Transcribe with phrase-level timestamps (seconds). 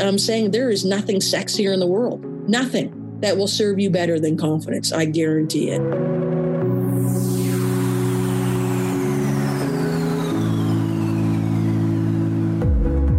[0.00, 4.18] I'm saying there is nothing sexier in the world, nothing that will serve you better
[4.18, 4.92] than confidence.
[4.92, 5.80] I guarantee it.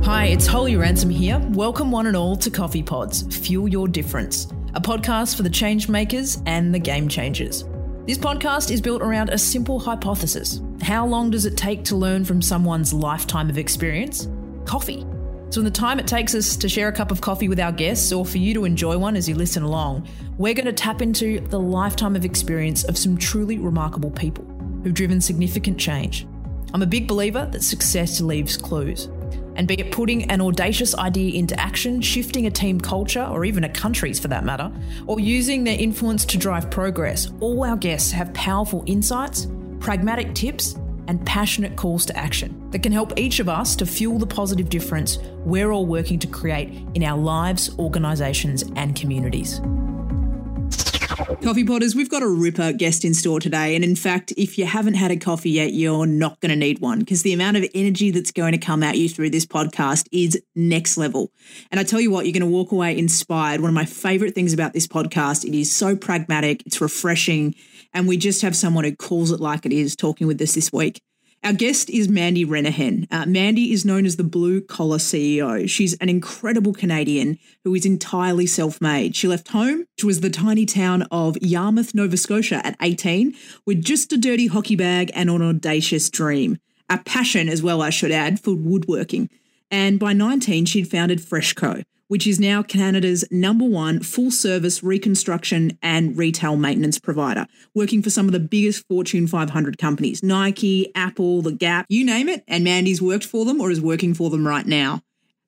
[0.06, 1.40] Hi, it's Holly Ransom here.
[1.52, 5.88] Welcome, one and all, to Coffee Pods Fuel Your Difference, a podcast for the change
[5.88, 7.64] makers and the game changers.
[8.06, 10.62] This podcast is built around a simple hypothesis.
[10.82, 14.28] How long does it take to learn from someone's lifetime of experience?
[14.66, 15.06] Coffee.
[15.50, 17.72] So, in the time it takes us to share a cup of coffee with our
[17.72, 21.02] guests, or for you to enjoy one as you listen along, we're going to tap
[21.02, 24.44] into the lifetime of experience of some truly remarkable people
[24.84, 26.28] who've driven significant change.
[26.74, 29.08] I'm a big believer that success leaves clues.
[29.56, 33.64] And be it putting an audacious idea into action, shifting a team culture, or even
[33.64, 34.70] a country's for that matter,
[35.08, 39.48] or using their influence to drive progress, all our guests have powerful insights,
[39.80, 40.76] pragmatic tips,
[41.08, 44.70] and passionate calls to action that can help each of us to fuel the positive
[44.70, 49.62] difference we're all working to create in our lives, organisations, and communities.
[51.42, 53.76] Coffee Potters, we've got a ripper guest in store today.
[53.76, 56.80] And in fact, if you haven't had a coffee yet, you're not going to need
[56.80, 60.08] one because the amount of energy that's going to come at you through this podcast
[60.12, 61.32] is next level.
[61.72, 63.62] And I tell you what, you're going to walk away inspired.
[63.62, 67.56] One of my favorite things about this podcast, it is so pragmatic, it's refreshing,
[67.96, 70.72] and we just have someone who calls it like it is talking with us this
[70.72, 71.02] week.
[71.44, 73.08] Our guest is Mandy Rennehan.
[73.12, 75.70] Uh, Mandy is known as the blue collar CEO.
[75.70, 79.16] She's an incredible Canadian who is entirely self made.
[79.16, 83.36] She left home, which was the tiny town of Yarmouth, Nova Scotia, at 18,
[83.66, 86.58] with just a dirty hockey bag and an audacious dream.
[86.90, 89.30] A passion, as well, I should add, for woodworking.
[89.72, 95.78] And by 19, she'd founded Freshco, which is now Canada's number one full service reconstruction
[95.82, 101.42] and retail maintenance provider, working for some of the biggest Fortune 500 companies Nike, Apple,
[101.42, 102.44] The Gap, you name it.
[102.48, 105.02] And Mandy's worked for them or is working for them right now.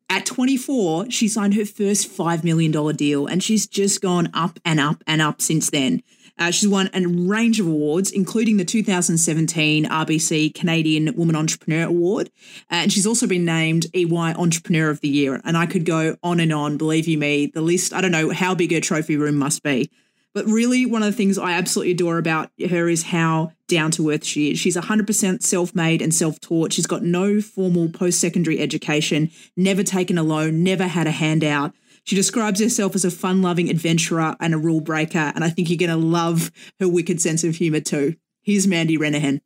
[0.10, 4.80] At 24, she signed her first $5 million deal, and she's just gone up and
[4.80, 6.02] up and up since then.
[6.40, 12.30] Uh, she's won a range of awards, including the 2017 RBC Canadian Woman Entrepreneur Award.
[12.72, 15.42] Uh, and she's also been named EY Entrepreneur of the Year.
[15.44, 17.48] And I could go on and on, believe you me.
[17.48, 19.90] The list, I don't know how big her trophy room must be.
[20.38, 24.12] But really, one of the things I absolutely adore about her is how down to
[24.12, 24.60] earth she is.
[24.60, 26.74] She's 100% self made and self taught.
[26.74, 31.74] She's got no formal post secondary education, never taken a loan, never had a handout.
[32.08, 35.34] She describes herself as a fun loving adventurer and a rule breaker.
[35.36, 38.16] And I think you're going to love her wicked sense of humor too.
[38.44, 39.42] Here's Mandy Rennehan.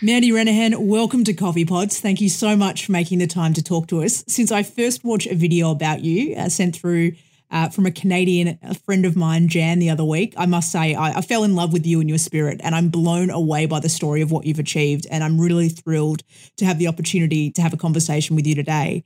[0.00, 1.98] Mandy Rennehan, welcome to Coffee Pods.
[1.98, 4.22] Thank you so much for making the time to talk to us.
[4.28, 7.14] Since I first watched a video about you uh, sent through
[7.50, 10.94] uh, from a Canadian a friend of mine, Jan, the other week, I must say
[10.94, 13.80] I, I fell in love with you and your spirit, and I'm blown away by
[13.80, 15.08] the story of what you've achieved.
[15.10, 16.22] And I'm really thrilled
[16.58, 19.02] to have the opportunity to have a conversation with you today.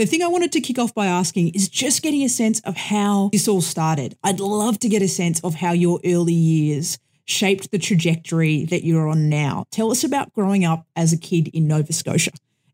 [0.00, 2.74] The thing I wanted to kick off by asking is just getting a sense of
[2.74, 4.16] how this all started.
[4.24, 8.82] I'd love to get a sense of how your early years shaped the trajectory that
[8.82, 9.64] you're on now.
[9.70, 12.30] Tell us about growing up as a kid in Nova Scotia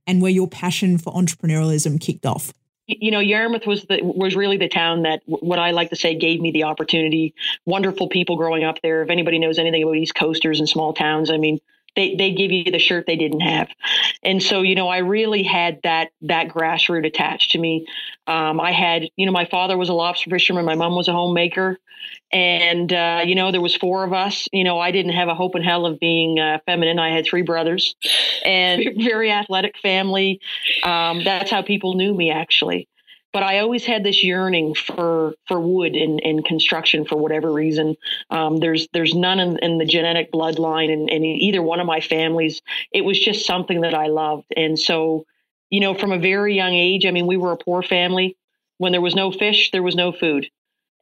[0.07, 2.53] and where your passion for entrepreneurialism kicked off.
[2.87, 6.15] You know, Yarmouth was the was really the town that what I like to say
[6.15, 7.35] gave me the opportunity.
[7.65, 9.03] Wonderful people growing up there.
[9.03, 11.59] If anybody knows anything about East Coasters and small towns, I mean,
[11.97, 13.69] they they give you the shirt they didn't have,
[14.23, 17.87] and so you know I really had that that grassroots attached to me.
[18.27, 21.13] Um, I had you know my father was a lobster fisherman, my mom was a
[21.13, 21.79] homemaker,
[22.31, 24.49] and uh, you know there was four of us.
[24.53, 26.99] You know I didn't have a hope in hell of being uh, feminine.
[26.99, 27.97] I had three brothers,
[28.45, 30.41] and very athletic family.
[30.85, 32.89] Um, that's how people knew me actually
[33.37, 37.95] but I always had this yearning for for wood and, and construction for whatever reason.
[38.31, 42.01] Um, there's there's none in, in the genetic bloodline in, in, either one of my
[42.01, 42.63] families.
[42.93, 45.27] It was just something that I loved, and so
[45.69, 48.39] you know, from a very young age, I mean, we were a poor family.
[48.79, 50.49] When there was no fish, there was no food.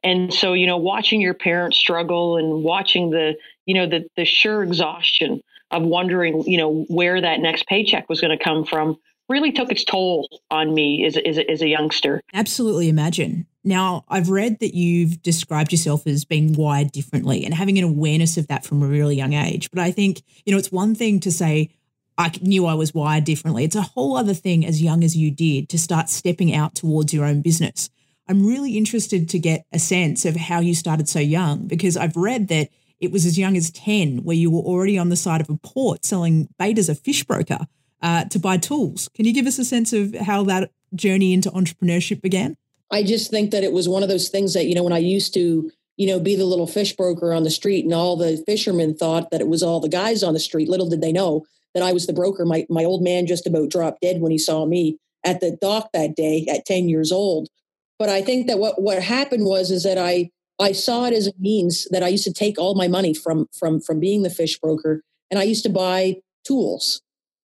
[0.03, 3.35] And so, you know, watching your parents struggle and watching the,
[3.65, 5.41] you know, the the sure exhaustion
[5.71, 8.97] of wondering, you know, where that next paycheck was going to come from
[9.29, 12.21] really took its toll on me as, as, as a youngster.
[12.33, 13.47] Absolutely imagine.
[13.63, 18.37] Now, I've read that you've described yourself as being wired differently and having an awareness
[18.37, 19.71] of that from a really young age.
[19.71, 21.71] But I think, you know, it's one thing to say,
[22.17, 23.63] I knew I was wired differently.
[23.63, 27.13] It's a whole other thing as young as you did to start stepping out towards
[27.13, 27.89] your own business.
[28.27, 32.15] I'm really interested to get a sense of how you started so young because I've
[32.15, 35.41] read that it was as young as 10 where you were already on the side
[35.41, 37.67] of a port selling bait as a fish broker
[38.01, 39.09] uh, to buy tools.
[39.15, 42.57] Can you give us a sense of how that journey into entrepreneurship began?
[42.91, 44.99] I just think that it was one of those things that, you know, when I
[44.99, 48.41] used to, you know, be the little fish broker on the street and all the
[48.45, 50.69] fishermen thought that it was all the guys on the street.
[50.69, 52.45] Little did they know that I was the broker.
[52.45, 55.89] My, my old man just about dropped dead when he saw me at the dock
[55.93, 57.49] that day at 10 years old.
[57.97, 61.27] But I think that what, what happened was is that I I saw it as
[61.27, 64.29] a means that I used to take all my money from from from being the
[64.29, 67.01] fish broker and I used to buy tools.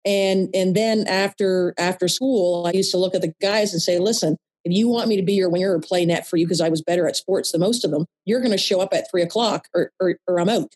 [0.07, 3.99] And and then after after school, I used to look at the guys and say,
[3.99, 6.61] listen, if you want me to be your winger or play net for you because
[6.61, 9.11] I was better at sports than most of them, you're going to show up at
[9.11, 10.75] three o'clock or, or, or I'm out.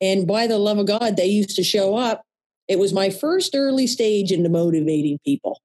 [0.00, 2.22] And by the love of God, they used to show up.
[2.68, 5.60] It was my first early stage into motivating people.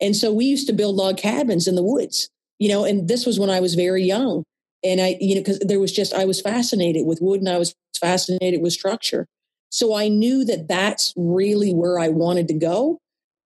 [0.00, 2.28] And so we used to build log cabins in the woods,
[2.58, 4.44] you know, and this was when I was very young.
[4.82, 7.58] And I, you know, because there was just, I was fascinated with wood and I
[7.58, 9.26] was fascinated with structure.
[9.70, 12.98] So I knew that that's really where I wanted to go.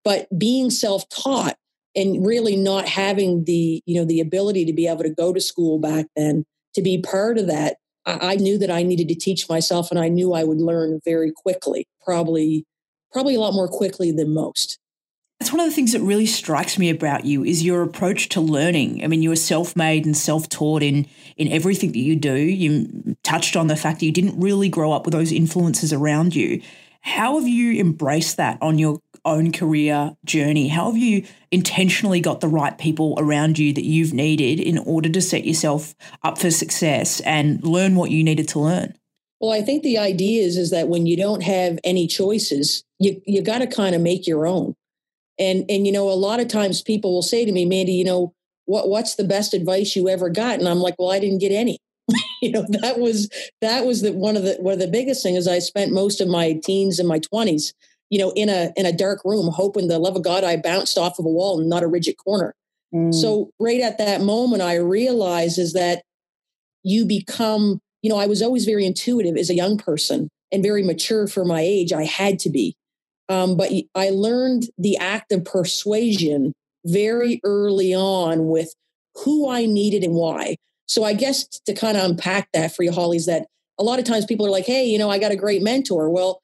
[0.04, 1.56] But being self taught
[1.96, 5.40] and really not having the, you know, the ability to be able to go to
[5.40, 6.44] school back then,
[6.74, 10.00] to be part of that, I, I knew that I needed to teach myself and
[10.00, 12.64] I knew I would learn very quickly, probably,
[13.12, 14.78] probably a lot more quickly than most.
[15.44, 18.40] That's one of the things that really strikes me about you is your approach to
[18.40, 19.04] learning.
[19.04, 21.06] I mean, you were self-made and self-taught in
[21.36, 22.34] in everything that you do.
[22.34, 26.34] You touched on the fact that you didn't really grow up with those influences around
[26.34, 26.62] you.
[27.02, 30.68] How have you embraced that on your own career journey?
[30.68, 35.10] How have you intentionally got the right people around you that you've needed in order
[35.10, 38.94] to set yourself up for success and learn what you needed to learn?
[39.40, 43.20] Well, I think the idea is is that when you don't have any choices, you
[43.26, 44.74] you got to kind of make your own.
[45.38, 48.04] And and you know, a lot of times people will say to me, Mandy, you
[48.04, 48.32] know,
[48.66, 50.58] what what's the best advice you ever got?
[50.58, 51.78] And I'm like, well, I didn't get any.
[52.42, 53.28] you know, that was
[53.60, 55.38] that was the one of the one of the biggest things.
[55.38, 57.74] Is I spent most of my teens and my twenties,
[58.10, 60.98] you know, in a in a dark room, hoping the love of God I bounced
[60.98, 62.54] off of a wall and not a rigid corner.
[62.94, 63.14] Mm.
[63.14, 66.02] So right at that moment, I realized is that
[66.84, 70.82] you become, you know, I was always very intuitive as a young person and very
[70.82, 71.92] mature for my age.
[71.92, 72.76] I had to be.
[73.28, 76.52] Um, but I learned the act of persuasion
[76.84, 78.74] very early on with
[79.24, 80.56] who I needed and why.
[80.86, 83.46] So I guess to kind of unpack that for you, Holly, is that
[83.78, 86.10] a lot of times people are like, hey, you know, I got a great mentor.
[86.10, 86.40] Well,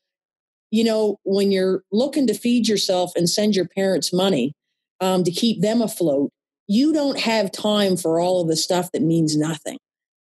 [0.70, 4.52] you know, when you're looking to feed yourself and send your parents money
[5.00, 6.30] um, to keep them afloat,
[6.68, 9.78] you don't have time for all of the stuff that means nothing.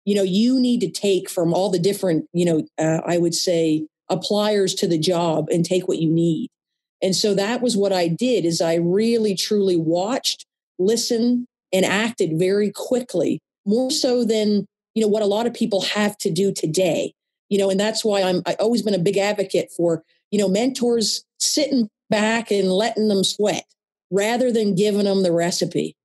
[0.04, 3.34] You know, you need to take from all the different, you know, uh, I would
[3.34, 6.48] say appliers to the job and take what you need.
[7.02, 10.46] And so that was what I did is I really truly watched,
[10.78, 15.82] listened and acted very quickly, more so than, you know, what a lot of people
[15.82, 17.12] have to do today.
[17.48, 20.48] You know, and that's why I'm I've always been a big advocate for, you know,
[20.48, 23.66] mentors sitting back and letting them sweat
[24.10, 25.96] rather than giving them the recipe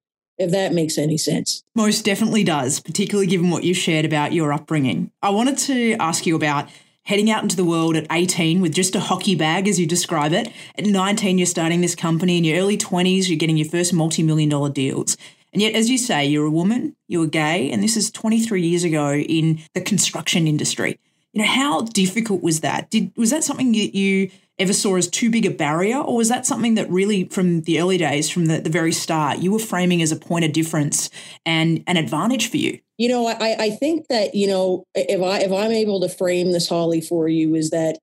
[0.42, 1.63] if that makes any sense.
[1.75, 5.12] Most definitely does, particularly given what you shared about your upbringing.
[5.21, 6.68] I wanted to ask you about
[7.03, 10.33] heading out into the world at 18 with just a hockey bag, as you describe
[10.33, 10.51] it.
[10.77, 12.38] At 19, you're starting this company.
[12.38, 15.18] In your early 20s, you're getting your first multi million dollar deals.
[15.53, 18.83] And yet, as you say, you're a woman, you're gay, and this is 23 years
[18.83, 20.98] ago in the construction industry.
[21.33, 22.89] You know, how difficult was that?
[22.89, 26.29] Did was that something that you ever saw as too big a barrier, or was
[26.29, 29.59] that something that really, from the early days, from the, the very start, you were
[29.59, 31.09] framing as a point of difference
[31.45, 32.79] and an advantage for you?
[32.97, 36.51] You know, I, I think that you know if I if I'm able to frame
[36.51, 37.97] this Holly for you is that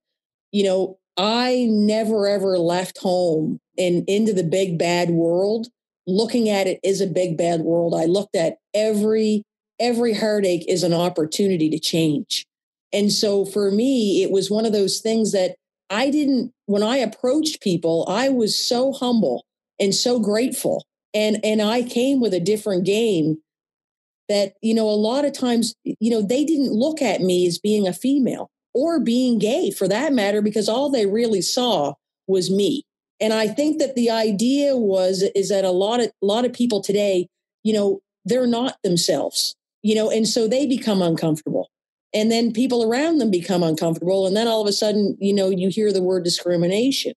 [0.52, 5.69] you know I never ever left home and into the big bad world
[6.08, 7.94] looking at it as a big bad world.
[7.94, 9.44] I looked at every
[9.79, 12.44] every heartache is an opportunity to change.
[12.93, 15.55] And so for me, it was one of those things that
[15.91, 19.45] I didn't, when I approached people, I was so humble
[19.81, 20.85] and so grateful.
[21.15, 23.39] And, and I came with a different game
[24.29, 27.59] that, you know, a lot of times, you know, they didn't look at me as
[27.59, 31.95] being a female or being gay for that matter, because all they really saw
[32.27, 32.83] was me.
[33.19, 36.53] And I think that the idea was, is that a lot of, a lot of
[36.53, 37.27] people today,
[37.65, 41.57] you know, they're not themselves, you know, and so they become uncomfortable
[42.15, 45.50] and then people around them become uncomfortable and then all of a sudden you know
[45.50, 47.12] you hear the word discrimination.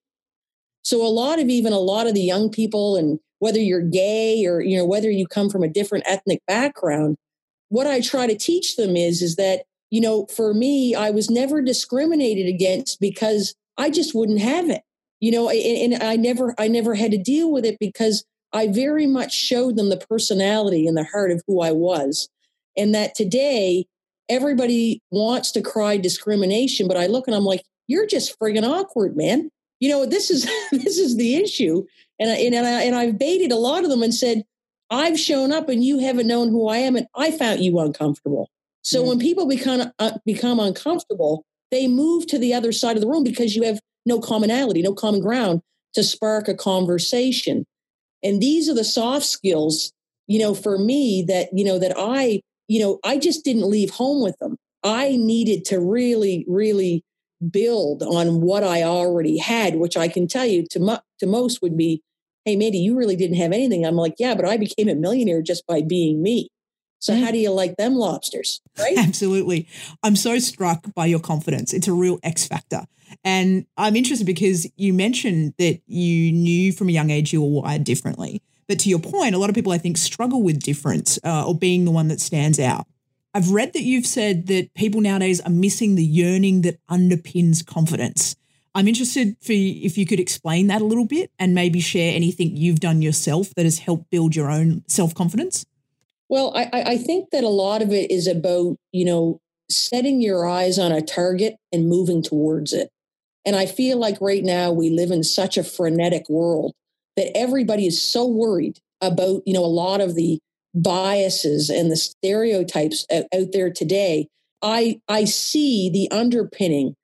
[0.83, 4.45] So a lot of even a lot of the young people and whether you're gay
[4.45, 7.17] or you know whether you come from a different ethnic background
[7.69, 11.29] what i try to teach them is is that you know for me i was
[11.29, 14.83] never discriminated against because i just wouldn't have it
[15.19, 18.67] you know and, and i never i never had to deal with it because i
[18.67, 22.29] very much showed them the personality and the heart of who i was.
[22.77, 23.86] And that today
[24.31, 29.17] everybody wants to cry discrimination, but I look and I'm like, you're just friggin' awkward,
[29.17, 29.50] man.
[29.79, 31.85] You know, this is this is the issue.
[32.19, 34.43] And I, and, I, and I've baited a lot of them and said,
[34.89, 38.50] I've shown up and you haven't known who I am, and I found you uncomfortable.
[38.83, 43.01] So mm when people become uh, become uncomfortable, they move to the other side of
[43.01, 45.61] the room because you have no commonality, no common ground
[45.93, 47.65] to spark a conversation.
[48.23, 49.91] And these are the soft skills,
[50.27, 52.41] you know, for me that, you know, that I,
[52.72, 54.56] you know, I just didn't leave home with them.
[54.82, 57.04] I needed to really, really
[57.50, 61.62] build on what I already had, which I can tell you to, mo- to most
[61.62, 62.01] would be,
[62.46, 63.86] hey, Mandy, you really didn't have anything.
[63.86, 66.48] I'm like, yeah, but I became a millionaire just by being me.
[67.00, 67.22] So mm.
[67.22, 68.62] how do you like them lobsters?
[68.80, 68.98] Right?
[68.98, 69.68] Absolutely.
[70.01, 71.74] I'm so struck by your confidence.
[71.74, 72.86] It's a real X factor.
[73.25, 77.63] And I'm interested because you mentioned that you knew from a young age you were
[77.63, 78.42] wired differently.
[78.72, 81.54] But to your point, a lot of people I think struggle with difference uh, or
[81.54, 82.88] being the one that stands out.
[83.34, 88.38] I've read that you've said that people nowadays are missing the yearning that underpins confidence.
[88.74, 92.56] I'm interested for if you could explain that a little bit and maybe share anything
[92.56, 95.66] you've done yourself that has helped build your own self confidence.
[96.30, 100.48] Well, I, I think that a lot of it is about, you know, setting your
[100.48, 102.90] eyes on a target and moving towards it.
[103.46, 106.72] And I feel like right now we live in such a frenetic world
[107.18, 110.39] that everybody is so worried about, you know, a lot of the
[110.74, 114.27] biases and the stereotypes out, out there today.
[114.62, 116.96] I I see the underpinning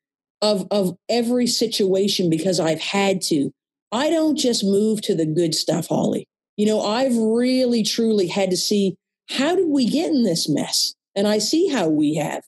[0.41, 3.51] of of every situation because I've had to.
[3.91, 6.25] I don't just move to the good stuff, Holly.
[6.55, 8.95] You know, I've really truly had to see
[9.29, 10.93] how did we get in this mess?
[11.15, 12.43] And I see how we have.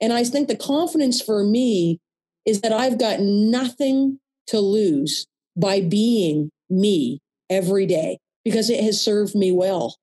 [0.00, 1.98] And I think the confidence for me
[2.46, 4.18] is that I've got nothing
[4.48, 9.96] to lose by being me every day because it has served me well.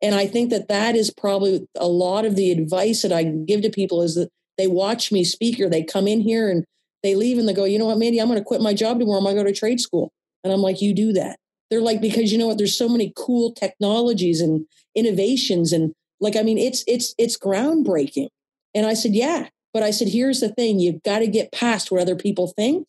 [0.00, 3.62] And I think that that is probably a lot of the advice that I give
[3.62, 6.64] to people is that they watch me speak or they come in here and
[7.02, 8.98] they leave and they go, you know what, Mandy, I'm going to quit my job
[8.98, 9.18] tomorrow.
[9.18, 10.10] I'm going to go to trade school.
[10.44, 11.38] And I'm like, you do that.
[11.70, 15.72] They're like, because you know what, there's so many cool technologies and innovations.
[15.72, 18.28] And like, I mean, it's, it's, it's groundbreaking.
[18.74, 19.48] And I said, yeah.
[19.74, 22.86] But I said, here's the thing you've got to get past what other people think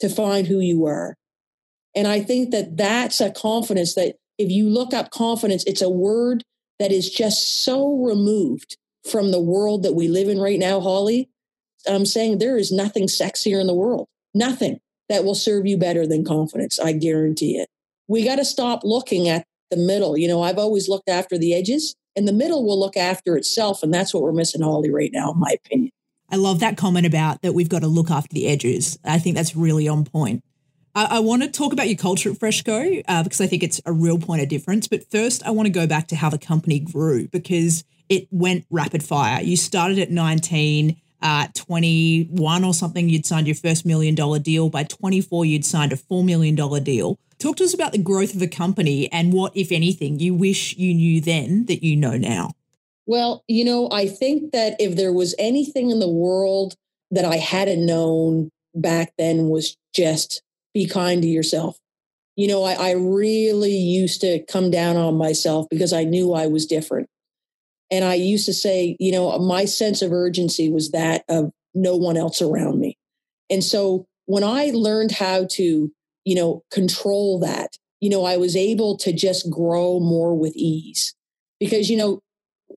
[0.00, 1.16] to find who you are.
[1.96, 5.90] And I think that that's a confidence that if you look up confidence, it's a
[5.90, 6.44] word
[6.78, 8.76] that is just so removed
[9.10, 11.30] from the world that we live in right now, Holly.
[11.88, 16.06] I'm saying there is nothing sexier in the world, nothing that will serve you better
[16.06, 16.78] than confidence.
[16.78, 17.68] I guarantee it.
[18.08, 20.18] We got to stop looking at the middle.
[20.18, 23.82] You know, I've always looked after the edges, and the middle will look after itself.
[23.82, 25.92] And that's what we're missing, Holly, right now, in my opinion.
[26.28, 28.98] I love that comment about that we've got to look after the edges.
[29.04, 30.42] I think that's really on point.
[30.96, 33.80] I, I want to talk about your culture at Freshco uh, because I think it's
[33.84, 34.88] a real point of difference.
[34.88, 38.64] But first, I want to go back to how the company grew because it went
[38.70, 39.42] rapid fire.
[39.42, 44.70] You started at 19, uh, 21 or something, you'd signed your first million dollar deal.
[44.70, 47.18] By 24, you'd signed a $4 million deal.
[47.38, 50.74] Talk to us about the growth of the company and what, if anything, you wish
[50.76, 52.52] you knew then that you know now.
[53.04, 56.74] Well, you know, I think that if there was anything in the world
[57.10, 60.42] that I hadn't known back then was just
[60.76, 61.78] be kind to yourself.
[62.36, 66.48] You know, I, I really used to come down on myself because I knew I
[66.48, 67.08] was different.
[67.90, 71.96] And I used to say, you know, my sense of urgency was that of no
[71.96, 72.98] one else around me.
[73.48, 75.90] And so when I learned how to,
[76.26, 81.14] you know, control that, you know, I was able to just grow more with ease.
[81.58, 82.20] Because, you know,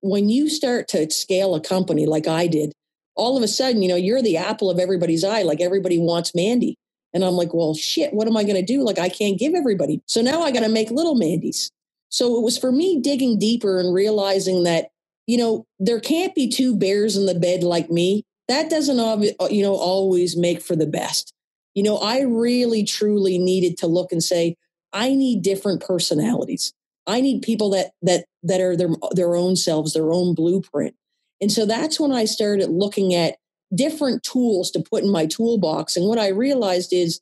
[0.02, 2.72] when you start to scale a company like I did,
[3.16, 5.42] all of a sudden, you know, you're the apple of everybody's eye.
[5.42, 6.78] Like everybody wants Mandy.
[7.14, 8.84] And I'm like, well, shit, what am I going to do?
[8.84, 10.02] Like, I can't give everybody.
[10.06, 11.72] So now I got to make little Mandy's.
[12.10, 14.90] So it was for me digging deeper and realizing that,
[15.28, 18.24] you know, there can't be two bears in the bed like me.
[18.48, 21.34] That doesn't, uh, you know, always make for the best.
[21.76, 24.56] You know, I really, truly needed to look and say,
[24.92, 26.74] I need different personalities.
[27.06, 30.96] I need people that that that are their their own selves, their own blueprint.
[31.42, 33.38] And so that's when I started looking at
[33.74, 35.96] different tools to put in my toolbox.
[35.96, 37.20] And what I realized is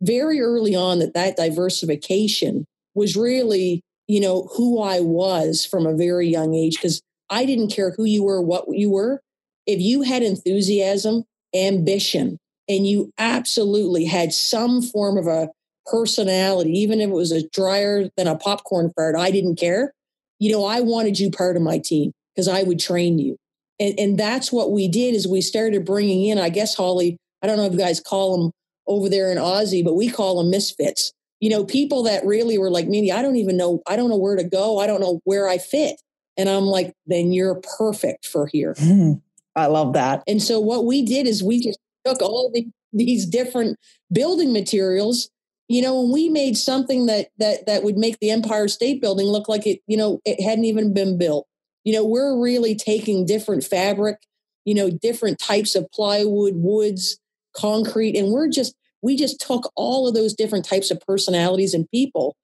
[0.00, 5.96] very early on that that diversification was really, you know, who I was from a
[5.96, 7.00] very young age because
[7.30, 9.20] I didn't care who you were, what you were.
[9.66, 11.24] If you had enthusiasm,
[11.54, 12.38] ambition,
[12.68, 15.48] and you absolutely had some form of a
[15.86, 19.92] personality, even if it was a drier than a popcorn fart, I didn't care.
[20.38, 23.36] You know, I wanted you part of my team because I would train you
[23.78, 27.46] and, and that's what we did is we started bringing in i guess holly i
[27.46, 28.52] don't know if you guys call them
[28.86, 31.12] over there in aussie but we call them misfits.
[31.40, 34.16] You know people that really were like me i don't even know i don't know
[34.16, 34.78] where to go.
[34.78, 36.00] I don't know where i fit.
[36.38, 38.74] And i'm like then you're perfect for here.
[38.74, 39.20] Mm,
[39.54, 40.22] i love that.
[40.26, 43.76] And so what we did is we just took all the, these different
[44.10, 45.28] building materials
[45.68, 49.26] you know and we made something that that that would make the empire state building
[49.26, 51.46] look like it you know it hadn't even been built
[51.86, 54.18] you know, we're really taking different fabric,
[54.66, 57.18] you know, different types of plywood, woods,
[57.56, 61.90] concrete, and we're just, we just took all of those different types of personalities and
[61.90, 62.36] people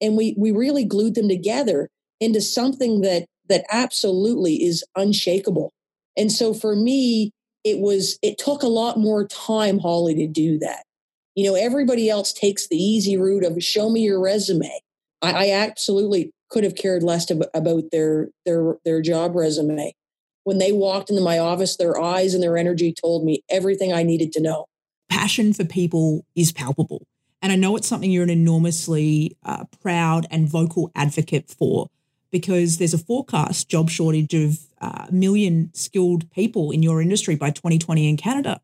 [0.00, 1.88] and we we really glued them together
[2.20, 5.72] into something that that absolutely is unshakable.
[6.16, 7.32] And so for me,
[7.64, 10.84] it was it took a lot more time, Holly, to do that.
[11.34, 14.80] You know, everybody else takes the easy route of show me your resume.
[15.22, 19.92] I, I absolutely could have cared less about their their their job resume.
[20.44, 24.02] When they walked into my office, their eyes and their energy told me everything I
[24.02, 24.66] needed to know.
[25.10, 27.06] Passion for people is palpable.
[27.42, 31.88] And I know it's something you're an enormously uh, proud and vocal advocate for
[32.30, 37.36] because there's a forecast job shortage of a uh, million skilled people in your industry
[37.36, 38.60] by 2020 in Canada,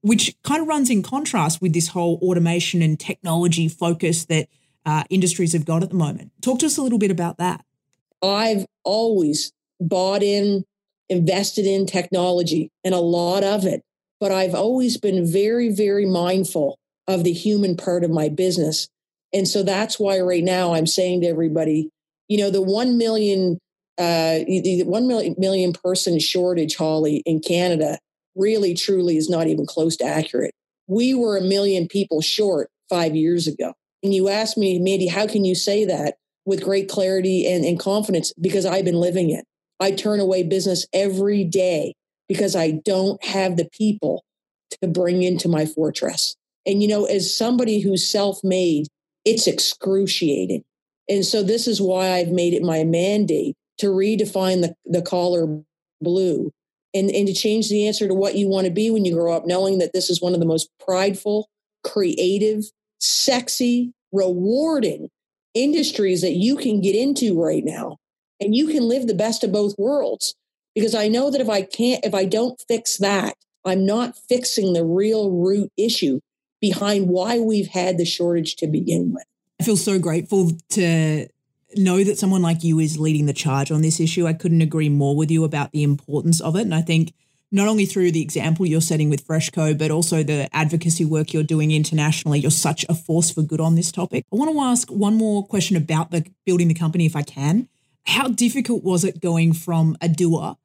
[0.00, 4.48] which kind of runs in contrast with this whole automation and technology focus that
[4.86, 6.32] uh, industries have got at the moment.
[6.42, 7.64] Talk to us a little bit about that.
[8.22, 10.64] I've always bought in,
[11.08, 13.82] invested in technology and a lot of it,
[14.20, 18.88] but I've always been very, very mindful of the human part of my business.
[19.32, 21.90] And so that's why right now I'm saying to everybody,
[22.28, 23.58] you know, the 1 million,
[23.98, 27.98] uh, the 1 million, million person shortage, Holly, in Canada
[28.34, 30.52] really truly is not even close to accurate.
[30.86, 33.74] We were a million people short five years ago.
[34.04, 37.80] And you asked me, Mandy, how can you say that with great clarity and, and
[37.80, 38.34] confidence?
[38.38, 39.46] Because I've been living it.
[39.80, 41.94] I turn away business every day
[42.28, 44.22] because I don't have the people
[44.82, 46.36] to bring into my fortress.
[46.66, 48.86] And, you know, as somebody who's self made,
[49.24, 50.62] it's excruciating.
[51.08, 55.62] And so this is why I've made it my mandate to redefine the, the collar
[56.00, 56.50] blue
[56.94, 59.34] and, and to change the answer to what you want to be when you grow
[59.34, 61.48] up, knowing that this is one of the most prideful,
[61.82, 62.64] creative,
[63.04, 65.08] sexy, rewarding
[65.54, 67.98] industries that you can get into right now.
[68.40, 70.34] And you can live the best of both worlds.
[70.74, 73.34] Because I know that if I can't, if I don't fix that,
[73.64, 76.20] I'm not fixing the real root issue
[76.60, 79.24] behind why we've had the shortage to begin with.
[79.60, 81.28] I feel so grateful to
[81.76, 84.26] know that someone like you is leading the charge on this issue.
[84.26, 86.62] I couldn't agree more with you about the importance of it.
[86.62, 87.12] And I think
[87.52, 91.42] not only through the example you're setting with Freshco, but also the advocacy work you're
[91.42, 94.24] doing internationally, you're such a force for good on this topic.
[94.32, 97.68] I want to ask one more question about the building the company, if I can.
[98.06, 100.56] How difficult was it going from a doer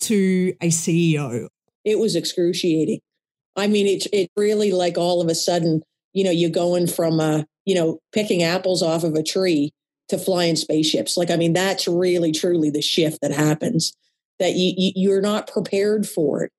[0.00, 1.48] to a CEO?
[1.84, 3.00] It was excruciating.
[3.56, 7.20] I mean, it it really like all of a sudden, you know, you're going from
[7.20, 9.74] uh, you know, picking apples off of a tree
[10.08, 11.18] to flying spaceships.
[11.18, 13.92] Like, I mean, that's really truly the shift that happens
[14.38, 16.52] that you, you you're not prepared for it.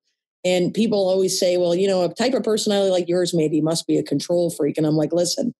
[0.44, 3.86] And people always say, well, you know, a type of personality like yours maybe must
[3.86, 4.78] be a control freak.
[4.78, 5.52] And I'm like, listen,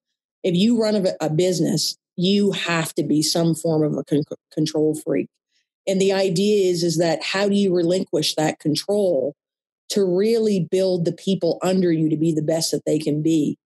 [0.42, 4.24] if you run a, a business, you have to be some form of a con-
[4.52, 5.28] control freak.
[5.87, 9.35] And the idea is, is that how do you relinquish that control
[9.90, 13.59] to really build the people under you to be the best that they can be.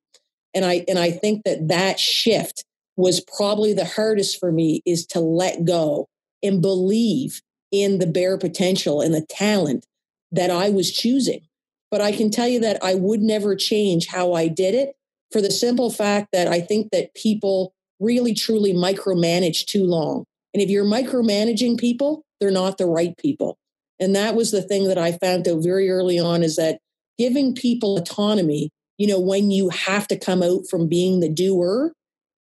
[0.54, 2.64] And I and I think that that shift
[2.96, 6.06] was probably the hardest for me is to let go
[6.42, 7.40] and believe
[7.82, 9.86] in the bare potential and the talent
[10.32, 11.42] that I was choosing.
[11.90, 14.96] But I can tell you that I would never change how I did it
[15.30, 20.24] for the simple fact that I think that people really truly micromanage too long.
[20.52, 23.58] And if you're micromanaging people, they're not the right people.
[24.00, 26.78] And that was the thing that I found out very early on is that
[27.18, 31.92] giving people autonomy, you know, when you have to come out from being the doer,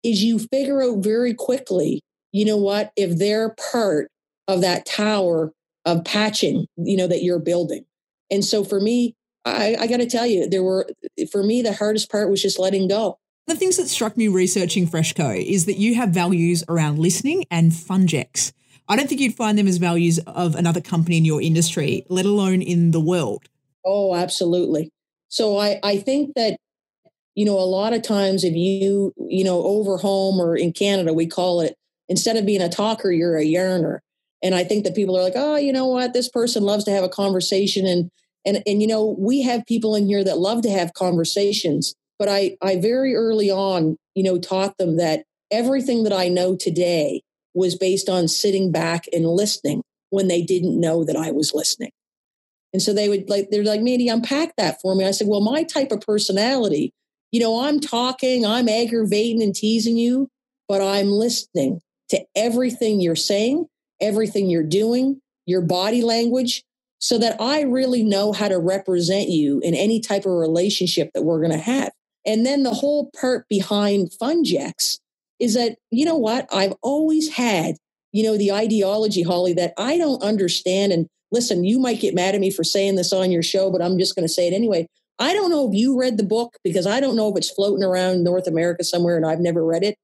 [0.03, 4.09] is you figure out very quickly, you know what, if they're part
[4.47, 5.51] of that tower
[5.85, 7.85] of patching, you know, that you're building.
[8.31, 10.87] And so for me, I, I got to tell you, there were,
[11.31, 13.17] for me, the hardest part was just letting go.
[13.47, 17.71] The things that struck me researching Freshco is that you have values around listening and
[17.71, 18.53] fungex.
[18.87, 22.25] I don't think you'd find them as values of another company in your industry, let
[22.25, 23.43] alone in the world.
[23.85, 24.91] Oh, absolutely.
[25.27, 26.57] So I, I think that,
[27.35, 31.13] you know, a lot of times if you, you know, over home or in Canada,
[31.13, 31.75] we call it
[32.07, 33.99] instead of being a talker, you're a yarner.
[34.43, 36.91] And I think that people are like, oh, you know what, this person loves to
[36.91, 37.87] have a conversation.
[37.87, 38.09] And
[38.45, 41.95] and and you know, we have people in here that love to have conversations.
[42.19, 46.55] But I I very early on, you know, taught them that everything that I know
[46.55, 47.21] today
[47.53, 51.91] was based on sitting back and listening when they didn't know that I was listening.
[52.73, 55.05] And so they would like, they're like, Mandy, unpack that for me.
[55.05, 56.91] I said, well, my type of personality,
[57.31, 60.27] you know, I'm talking, I'm aggravating and teasing you,
[60.67, 63.67] but I'm listening to everything you're saying,
[64.03, 66.63] everything you're doing, your body language,
[66.99, 71.23] so that I really know how to represent you in any type of relationship that
[71.23, 71.91] we're going to have.
[72.25, 74.99] And then the whole part behind Fungex
[75.39, 76.47] is that, you know what?
[76.53, 77.75] I've always had,
[78.13, 80.93] you know, the ideology, Holly, that I don't understand.
[80.93, 83.81] And listen, you might get mad at me for saying this on your show, but
[83.81, 84.87] I'm just going to say it anyway.
[85.19, 87.83] I don't know if you read the book because I don't know if it's floating
[87.83, 89.95] around North America somewhere and I've never read it.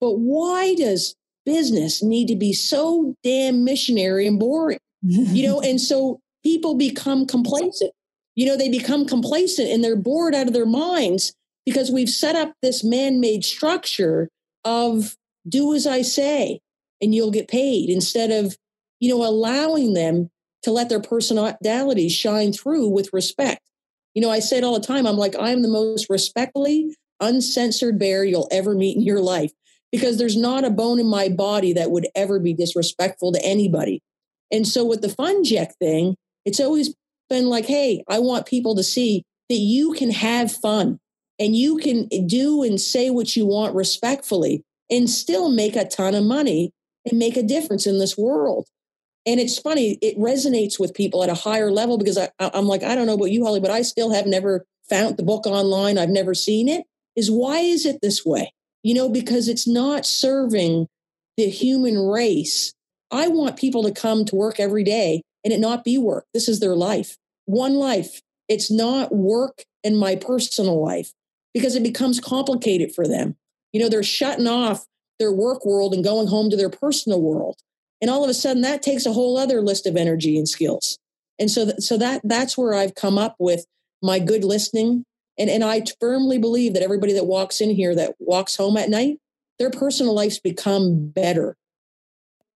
[0.00, 4.78] But why does business need to be so damn missionary and boring?
[5.02, 7.92] you know, and so people become complacent.
[8.34, 11.32] You know, they become complacent and they're bored out of their minds
[11.66, 14.28] because we've set up this man made structure
[14.64, 15.16] of
[15.48, 16.60] do as I say
[17.00, 18.56] and you'll get paid instead of,
[19.00, 20.30] you know, allowing them
[20.62, 23.60] to let their personalities shine through with respect.
[24.14, 25.06] You know, I say it all the time.
[25.06, 29.52] I'm like, I'm the most respectfully uncensored bear you'll ever meet in your life
[29.92, 34.00] because there's not a bone in my body that would ever be disrespectful to anybody.
[34.50, 36.94] And so with the FunJect thing, it's always
[37.28, 40.98] been like, hey, I want people to see that you can have fun
[41.38, 46.14] and you can do and say what you want respectfully and still make a ton
[46.14, 46.72] of money
[47.08, 48.66] and make a difference in this world.
[49.24, 52.82] And it's funny, it resonates with people at a higher level because I, I'm like,
[52.82, 55.96] I don't know about you, Holly, but I still have never found the book online.
[55.96, 56.84] I've never seen it.
[57.14, 58.52] Is why is it this way?
[58.82, 60.88] You know, because it's not serving
[61.36, 62.72] the human race.
[63.10, 66.24] I want people to come to work every day and it not be work.
[66.34, 67.16] This is their life.
[67.46, 68.20] One life.
[68.48, 71.12] It's not work in my personal life
[71.54, 73.36] because it becomes complicated for them.
[73.72, 74.84] You know, they're shutting off
[75.18, 77.56] their work world and going home to their personal world.
[78.00, 80.98] And all of a sudden that takes a whole other list of energy and skills.
[81.38, 83.64] And so, th- so that that's where I've come up with
[84.02, 85.04] my good listening.
[85.38, 88.90] And, and I firmly believe that everybody that walks in here that walks home at
[88.90, 89.18] night,
[89.58, 91.56] their personal lives become better.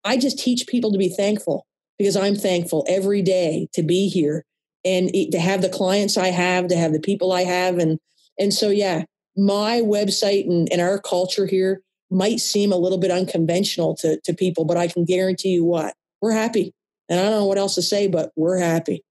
[0.04, 1.66] I just teach people to be thankful
[1.98, 4.44] because I'm thankful every day to be here
[4.84, 7.78] and to have the clients I have, to have the people I have.
[7.78, 7.98] And,
[8.38, 9.04] and so, yeah,
[9.36, 14.32] my website and, and our culture here might seem a little bit unconventional to, to
[14.32, 16.72] people, but I can guarantee you what, we're happy.
[17.08, 19.02] And I don't know what else to say, but we're happy.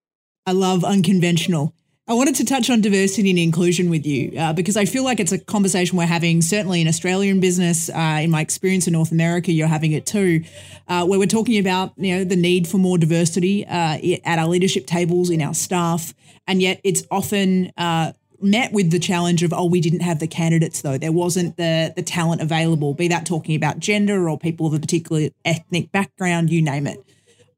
[0.46, 1.74] I love unconventional.
[2.08, 5.20] I wanted to touch on diversity and inclusion with you uh, because I feel like
[5.20, 7.90] it's a conversation we're having, certainly in Australian business.
[7.90, 10.44] Uh, in my experience in North America, you're having it too,
[10.88, 14.48] uh, where we're talking about you know the need for more diversity uh, at our
[14.48, 16.14] leadership tables in our staff,
[16.46, 20.28] and yet it's often uh, met with the challenge of oh we didn't have the
[20.28, 24.68] candidates though there wasn't the the talent available be that talking about gender or people
[24.68, 27.02] of a particular ethnic background you name it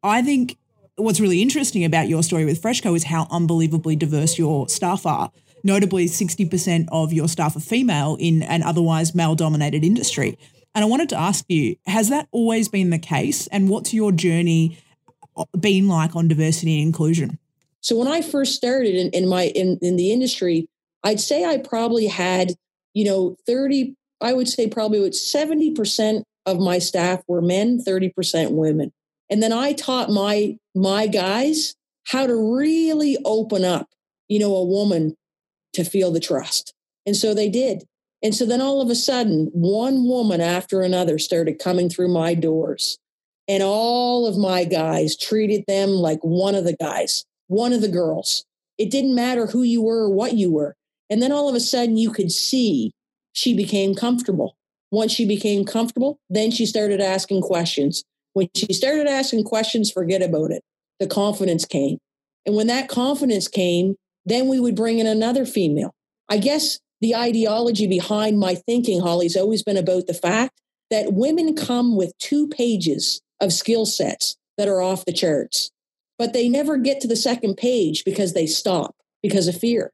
[0.03, 0.55] i think
[0.97, 5.31] what's really interesting about your story with freshco is how unbelievably diverse your staff are.
[5.63, 10.37] Notably 60% of your staff are female in an otherwise male dominated industry.
[10.75, 13.47] And i wanted to ask you has that always been the case?
[13.47, 14.77] And what's your journey
[15.35, 17.39] uh, been like on diversity and inclusion?
[17.81, 20.67] So when I first started in, in my in, in the industry,
[21.03, 22.53] I'd say I probably had,
[22.93, 28.91] you know, 30, I would say probably 70% of my staff were men, 30% women.
[29.29, 31.75] And then I taught my my guys
[32.07, 33.87] how to really open up,
[34.27, 35.15] you know, a woman
[35.73, 36.73] to feel the trust.
[37.05, 37.83] And so they did.
[38.23, 42.33] And so then all of a sudden, one woman after another started coming through my
[42.33, 42.97] doors.
[43.47, 47.87] And all of my guys treated them like one of the guys one of the
[47.87, 48.45] girls.
[48.77, 50.75] It didn't matter who you were or what you were.
[51.09, 52.91] And then all of a sudden you could see
[53.33, 54.55] she became comfortable.
[54.91, 58.03] Once she became comfortable, then she started asking questions.
[58.37, 60.63] When she started asking questions, forget about it.
[60.99, 61.97] The confidence came.
[62.45, 63.95] And when that confidence came,
[64.25, 65.93] then we would bring in another female.
[66.29, 71.55] I guess the ideology behind my thinking, Holly's always been about the fact that women
[71.55, 75.71] come with two pages of skill sets that are off the charts
[76.17, 79.91] but they never get to the second page because they stop because of fear.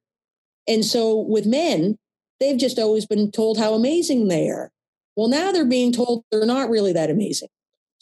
[0.68, 1.98] And so with men,
[2.40, 4.72] they've just always been told how amazing they are.
[5.16, 7.50] Well, now they're being told they're not really that amazing.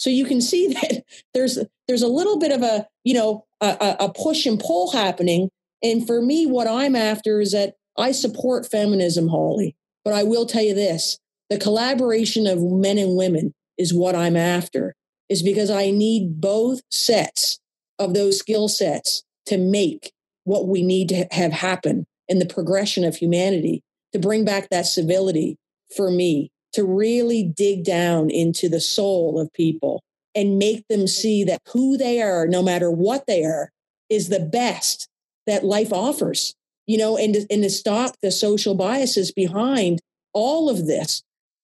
[0.01, 3.95] So you can see that there's there's a little bit of a you know a,
[3.99, 5.49] a push and pull happening.
[5.83, 9.75] And for me, what I'm after is that I support feminism, Holly.
[10.03, 14.35] But I will tell you this: the collaboration of men and women is what I'm
[14.35, 14.95] after.
[15.29, 17.59] Is because I need both sets
[17.97, 20.11] of those skill sets to make
[20.43, 24.87] what we need to have happen in the progression of humanity to bring back that
[24.87, 25.57] civility
[25.95, 30.03] for me to really dig down into the soul of people
[30.33, 33.69] and make them see that who they are no matter what they are
[34.09, 35.07] is the best
[35.47, 36.55] that life offers
[36.91, 39.99] you know and to, and to stop the social biases behind
[40.33, 41.23] all of this.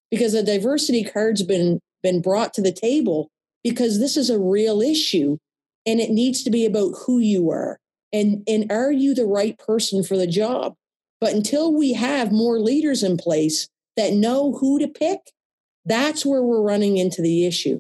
[0.10, 3.30] Because the diversity card's been been brought to the table
[3.64, 5.38] because this is a real issue
[5.86, 7.78] and it needs to be about who you are
[8.14, 10.76] and and are you the right person for the job?
[11.20, 13.68] But until we have more leaders in place
[13.98, 15.20] that know who to pick
[15.86, 17.80] that's where we're running into the issue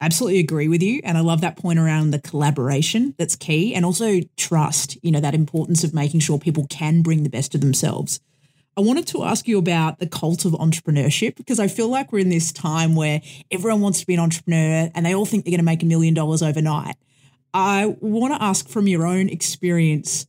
[0.00, 3.84] absolutely agree with you and i love that point around the collaboration that's key and
[3.84, 7.60] also trust you know that importance of making sure people can bring the best of
[7.60, 8.20] themselves
[8.78, 12.18] I wanted to ask you about the cult of entrepreneurship because I feel like we're
[12.18, 15.52] in this time where everyone wants to be an entrepreneur and they all think they're
[15.52, 16.96] going to make a million dollars overnight.
[17.54, 20.26] I want to ask from your own experience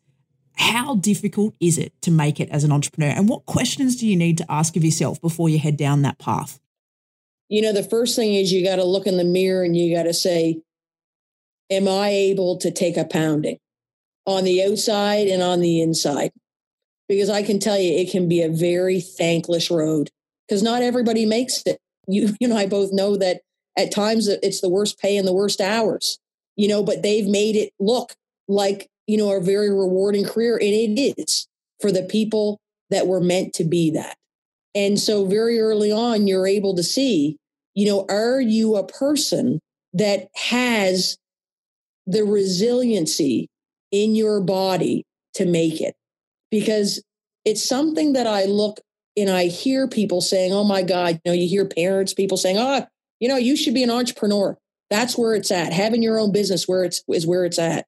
[0.57, 3.09] how difficult is it to make it as an entrepreneur?
[3.09, 6.19] And what questions do you need to ask of yourself before you head down that
[6.19, 6.59] path?
[7.49, 9.95] You know, the first thing is you got to look in the mirror and you
[9.95, 10.61] got to say,
[11.69, 13.57] Am I able to take a pounding
[14.25, 16.31] on the outside and on the inside?
[17.07, 20.09] because I can tell you it can be a very thankless road
[20.47, 21.79] because not everybody makes it.
[22.07, 23.41] You, you know, I both know that
[23.77, 26.19] at times it's the worst pay and the worst hours,
[26.55, 28.13] you know, but they've made it look
[28.47, 30.55] like, you know, a very rewarding career.
[30.55, 31.47] And it is
[31.81, 34.15] for the people that were meant to be that.
[34.75, 37.37] And so very early on, you're able to see,
[37.73, 39.59] you know, are you a person
[39.93, 41.17] that has
[42.05, 43.47] the resiliency
[43.91, 45.95] in your body to make it?
[46.51, 47.01] because
[47.45, 48.79] it's something that I look
[49.15, 52.57] and I hear people saying, oh my God, you know, you hear parents, people saying,
[52.57, 52.85] oh,
[53.19, 54.57] you know, you should be an entrepreneur.
[54.89, 55.73] That's where it's at.
[55.73, 57.85] Having your own business where it's is where it's at.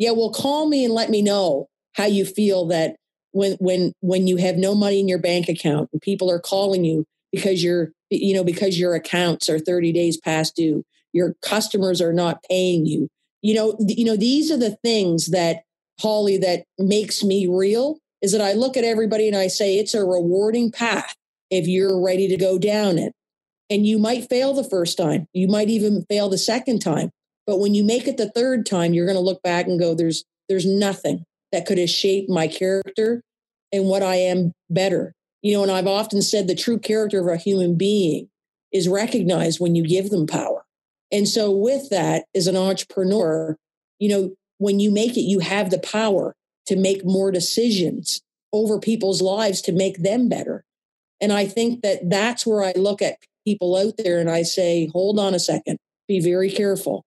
[0.00, 2.96] Yeah, well, call me and let me know how you feel that
[3.30, 6.84] when when when you have no money in your bank account and people are calling
[6.84, 10.82] you because you're you know because your accounts are 30 days past due
[11.12, 13.06] your customers are not paying you
[13.40, 15.62] you know you know these are the things that
[16.00, 19.94] Holly, that makes me real is that I look at everybody and I say, it's
[19.94, 21.14] a rewarding path
[21.50, 23.12] if you're ready to go down it.
[23.68, 27.10] And you might fail the first time, you might even fail the second time.
[27.46, 29.94] But when you make it the third time, you're going to look back and go,
[29.94, 33.22] there's, there's nothing that could have shaped my character
[33.72, 35.12] and what I am better.
[35.42, 38.28] You know, and I've often said the true character of a human being
[38.72, 40.64] is recognized when you give them power.
[41.12, 43.56] And so, with that, as an entrepreneur,
[43.98, 46.34] you know, when you make it, you have the power
[46.66, 48.20] to make more decisions
[48.52, 50.62] over people's lives to make them better.
[51.20, 54.88] And I think that that's where I look at people out there and I say,
[54.92, 57.04] hold on a second, be very careful.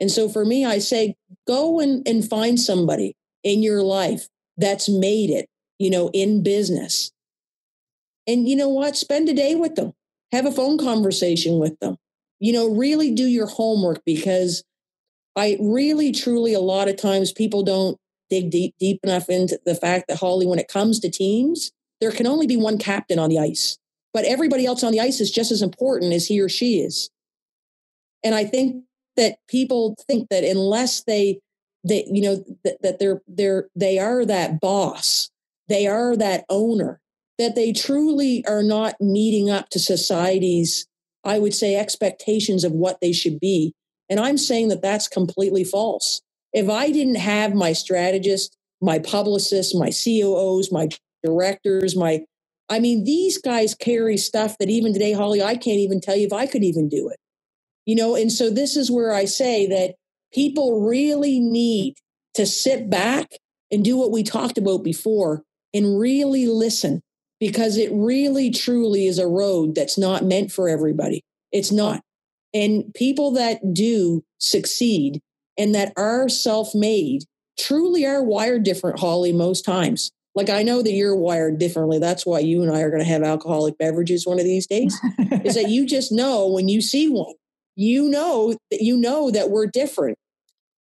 [0.00, 4.88] And so for me, I say, go and, and find somebody in your life that's
[4.88, 7.12] made it, you know, in business.
[8.26, 8.96] And you know what?
[8.96, 9.92] Spend a day with them,
[10.32, 11.96] have a phone conversation with them,
[12.40, 14.64] you know, really do your homework because
[15.36, 17.98] I really, truly, a lot of times people don't
[18.30, 22.12] dig deep, deep enough into the fact that Holly, when it comes to teams, there
[22.12, 23.78] can only be one captain on the ice,
[24.12, 27.10] but everybody else on the ice is just as important as he or she is.
[28.22, 28.83] And I think
[29.16, 31.40] that people think that unless they,
[31.88, 35.30] they, you know, that, that they're they're they are that boss,
[35.68, 37.00] they are that owner,
[37.38, 40.86] that they truly are not meeting up to society's,
[41.24, 43.72] I would say, expectations of what they should be
[44.10, 46.22] and I'm saying that that's completely false.
[46.54, 50.90] If I didn't have my strategist, my publicists, my COOs, my
[51.24, 52.24] directors, my,
[52.70, 56.28] I mean, these guys carry stuff that even today, Holly, I can't even tell you
[56.28, 57.18] if I could even do it.
[57.86, 59.94] You know, and so this is where I say that
[60.32, 61.94] people really need
[62.34, 63.28] to sit back
[63.70, 65.42] and do what we talked about before
[65.72, 67.02] and really listen
[67.40, 71.22] because it really truly is a road that's not meant for everybody.
[71.52, 72.00] It's not.
[72.54, 75.20] And people that do succeed
[75.58, 77.24] and that are self made
[77.58, 80.10] truly are wired different, Holly, most times.
[80.34, 81.98] Like I know that you're wired differently.
[81.98, 84.98] That's why you and I are going to have alcoholic beverages one of these days.
[85.44, 87.34] is that you just know when you see one,
[87.76, 90.18] you know that you know that we're different.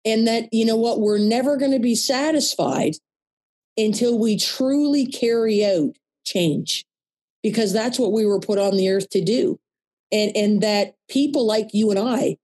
[0.04, 2.94] And that, you know what, we're never going to be satisfied
[3.76, 6.84] until we truly carry out change
[7.40, 9.60] because that's what we were put on the earth to do
[10.12, 12.36] and and that people like you and I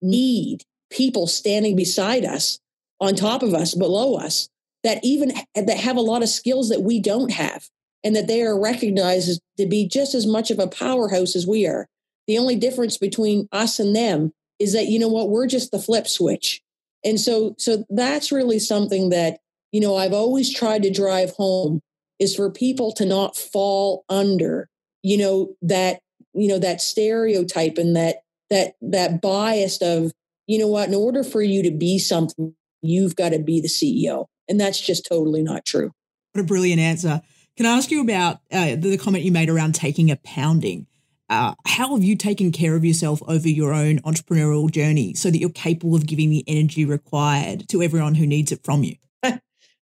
[0.00, 2.60] need people standing beside us,
[3.00, 4.48] on top of us, below us,
[4.84, 7.68] that even that have a lot of skills that we don't have,
[8.02, 11.66] and that they are recognized to be just as much of a powerhouse as we
[11.66, 11.86] are.
[12.28, 15.78] The only difference between us and them is that you know what we're just the
[15.78, 16.60] flip switch,
[17.04, 19.40] and so so that's really something that
[19.72, 21.80] you know I've always tried to drive home
[22.20, 24.68] is for people to not fall under
[25.02, 26.00] you know that
[26.34, 28.16] you know that stereotype and that
[28.50, 30.12] that that bias of
[30.46, 33.68] you know what in order for you to be something you've got to be the
[33.68, 35.92] ceo and that's just totally not true.
[36.32, 37.22] What a brilliant answer.
[37.56, 40.86] Can i ask you about uh, the comment you made around taking a pounding
[41.30, 45.38] uh, how have you taken care of yourself over your own entrepreneurial journey so that
[45.38, 48.96] you're capable of giving the energy required to everyone who needs it from you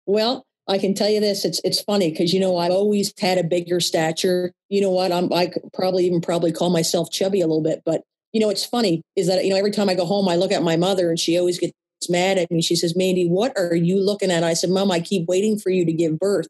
[0.06, 3.38] well I can tell you this, it's it's funny because you know I've always had
[3.38, 4.50] a bigger stature.
[4.68, 5.12] You know what?
[5.12, 8.66] I'm I probably even probably call myself chubby a little bit, but you know it's
[8.66, 11.09] funny is that you know every time I go home I look at my mother
[11.09, 11.72] and she always gets
[12.09, 12.62] mad at me.
[12.62, 15.70] She says, "Mandy, what are you looking at?" I said, "Mom, I keep waiting for
[15.70, 16.48] you to give birth."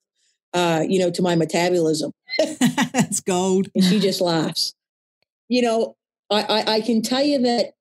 [0.57, 2.13] uh, you know, to my metabolism.
[2.39, 3.69] That's gold.
[3.75, 4.75] And she just laughs.
[5.49, 5.97] You know,
[6.31, 7.73] I, I, I can tell you that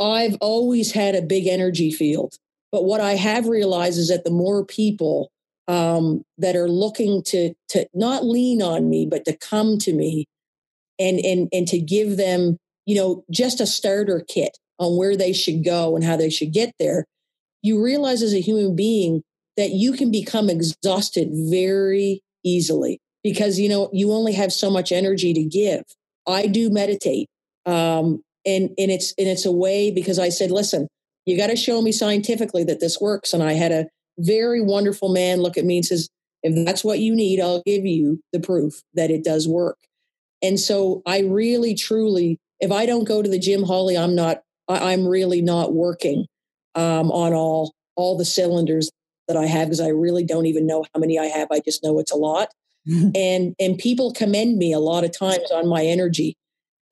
[0.00, 2.34] I've always had a big energy field.
[2.72, 5.30] But what I have realized is that the more people
[5.68, 10.26] um, that are looking to to not lean on me, but to come to me
[10.98, 15.32] and and and to give them, you know, just a starter kit on where they
[15.32, 17.04] should go and how they should get there,
[17.62, 19.22] you realize as a human being
[19.56, 24.92] that you can become exhausted very easily because you know you only have so much
[24.92, 25.82] energy to give.
[26.26, 27.28] I do meditate.
[27.64, 30.86] Um, and and it's and it's a way because I said, listen,
[31.26, 33.32] you got to show me scientifically that this works.
[33.32, 36.08] And I had a very wonderful man look at me and says,
[36.42, 39.78] if that's what you need, I'll give you the proof that it does work.
[40.42, 44.42] And so I really, truly, if I don't go to the gym, Holly, I'm not,
[44.68, 46.26] I, am really not working
[46.74, 48.90] um, on all all the cylinders
[49.26, 51.48] that I have because I really don't even know how many I have.
[51.50, 52.52] I just know it's a lot.
[53.14, 56.36] and and people commend me a lot of times on my energy.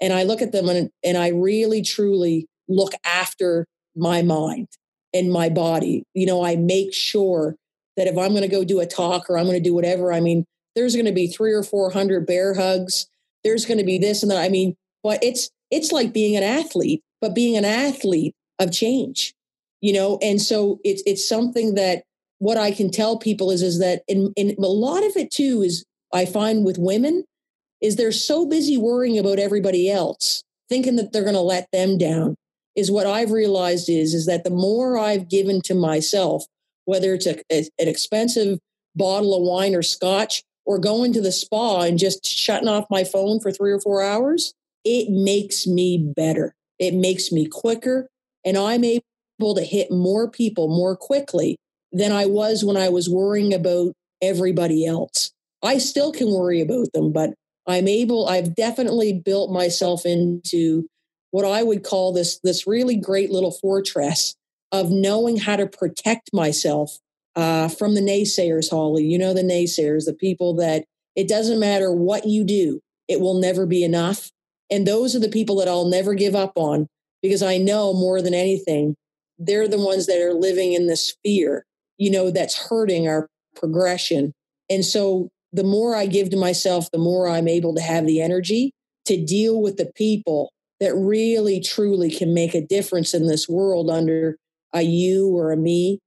[0.01, 4.69] And I look at them and, and I really truly look after my mind
[5.13, 6.05] and my body.
[6.15, 7.57] You know, I make sure
[7.97, 10.13] that if I'm going to go do a talk or I'm going to do whatever,
[10.13, 13.07] I mean, there's going to be three or 400 bear hugs.
[13.45, 14.43] There's going to be this and that.
[14.43, 19.33] I mean, but it's, it's like being an athlete, but being an athlete of change,
[19.81, 20.19] you know?
[20.21, 22.03] And so it's, it's something that
[22.39, 25.63] what I can tell people is, is that in, in a lot of it too
[25.63, 27.25] is I find with women
[27.81, 31.99] is they're so busy worrying about everybody else, thinking that they're going to let them
[31.99, 32.37] down
[32.77, 36.45] is what I've realized is is that the more I've given to myself,
[36.85, 38.59] whether it's a, a, an expensive
[38.97, 43.05] bottle of wine or scotch, or going to the spa and just shutting off my
[43.05, 46.55] phone for three or four hours, it makes me better.
[46.79, 48.09] It makes me quicker,
[48.45, 51.57] and I'm able to hit more people more quickly
[51.95, 55.33] than I was when I was worrying about everybody else.
[55.63, 57.33] I still can worry about them, but
[57.67, 60.87] I'm able, I've definitely built myself into
[61.31, 64.35] what I would call this this really great little fortress
[64.71, 66.99] of knowing how to protect myself
[67.37, 69.05] uh, from the naysayers, Holly.
[69.05, 70.85] You know the naysayers, the people that
[71.17, 74.31] it doesn't matter what you do, it will never be enough.
[74.71, 76.87] And those are the people that I'll never give up on
[77.23, 78.95] because I know more than anything,
[79.39, 81.65] they're the ones that are living in this fear,
[81.99, 84.33] you know, that's hurting our progression.
[84.71, 88.21] And so the more I give to myself, the more I'm able to have the
[88.21, 88.73] energy
[89.07, 93.91] to deal with the people that really truly can make a difference in this world
[93.91, 94.37] under
[94.73, 96.01] a you or a me.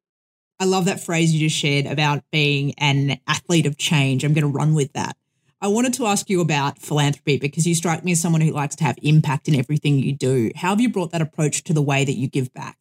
[0.59, 4.23] I love that phrase you just shared about being an athlete of change.
[4.23, 5.15] I'm going to run with that.
[5.61, 8.75] I wanted to ask you about philanthropy because you strike me as someone who likes
[8.75, 10.51] to have impact in everything you do.
[10.55, 12.77] How have you brought that approach to the way that you give back?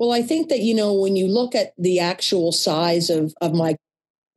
[0.00, 3.54] Well, I think that, you know, when you look at the actual size of, of
[3.54, 3.76] my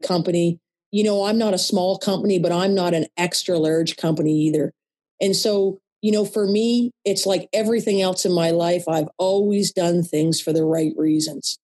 [0.03, 0.59] company,
[0.91, 4.71] you know, I'm not a small company, but I'm not an extra large company either.
[5.19, 9.71] And so you know, for me, it's like everything else in my life, I've always
[9.71, 11.57] done things for the right reasons.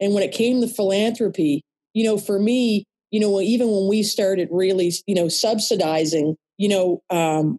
[0.00, 1.60] And when it came to philanthropy,
[1.92, 6.70] you know, for me, you know, even when we started really, you know, subsidizing, you
[6.70, 7.58] know, um,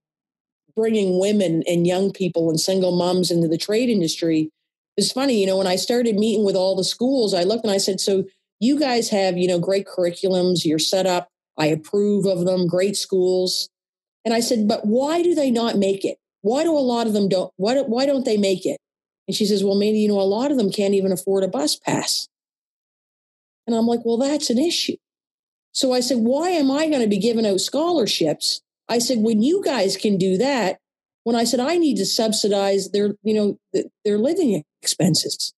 [0.76, 4.50] bringing women and young people and single moms into the trade industry,
[4.98, 7.74] it's funny, you know, when I started meeting with all the schools, I looked and
[7.74, 8.24] I said, so
[8.60, 12.96] you guys have, you know, great curriculums, you're set up, I approve of them, great
[12.96, 13.70] schools.
[14.24, 16.18] And I said, but why do they not make it?
[16.42, 18.78] Why do a lot of them don't, why, why don't they make it?
[19.28, 21.48] And she says, well, maybe, you know, a lot of them can't even afford a
[21.48, 22.28] bus pass.
[23.68, 24.98] And I'm like, well, that's an issue.
[25.72, 28.62] So I said, why am I going to be giving out scholarships?
[28.88, 30.80] I said, when you guys can do that,
[31.24, 35.54] when I said I need to subsidize their, you know, their living expenses.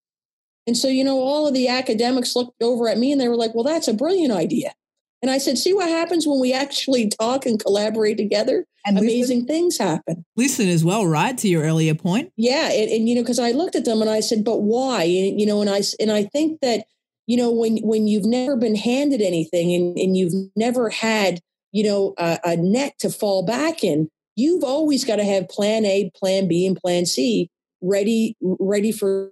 [0.66, 3.36] And so, you know, all of the academics looked over at me and they were
[3.36, 4.74] like, well, that's a brilliant idea.
[5.22, 8.66] And I said, see what happens when we actually talk and collaborate together?
[8.86, 10.24] And Amazing things happen.
[10.38, 11.38] Listen as well, right?
[11.40, 12.32] To your earlier point.
[12.38, 12.70] Yeah.
[12.72, 15.04] And, and you know, because I looked at them and I said, but why?
[15.04, 16.86] And, you know, and I, and I think that,
[17.26, 21.42] you know, when, when you've never been handed anything and, and you've never had,
[21.73, 25.84] you know, a, a net to fall back in, you've always got to have plan
[25.86, 27.50] A, plan B, and plan C
[27.82, 29.32] ready, ready for,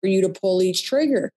[0.00, 1.30] for you to pull each trigger.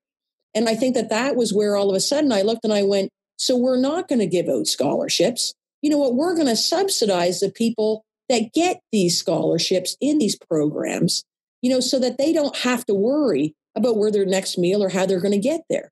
[0.56, 2.84] And I think that that was where all of a sudden I looked and I
[2.84, 5.54] went, so we're not going to give out scholarships.
[5.82, 6.16] You know what?
[6.16, 11.24] We're going to subsidize the people that get these scholarships in these programs,
[11.62, 14.90] you know, so that they don't have to worry about where their next meal or
[14.90, 15.90] how they're going to get there.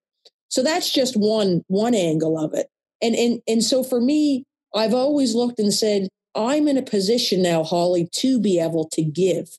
[0.50, 2.68] So that's just one one angle of it.
[3.02, 4.44] And and and so for me,
[4.76, 9.04] I've always looked and said, I'm in a position now, Holly, to be able to
[9.04, 9.58] give.